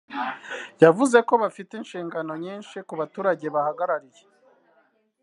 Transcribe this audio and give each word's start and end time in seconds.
yavuze 0.83 1.17
ko 1.27 1.33
bafite 1.43 1.71
inshingano 1.75 2.31
nyinshi 2.45 2.77
ku 2.87 2.93
baturage 3.01 3.45
bahagarariye 3.55 4.23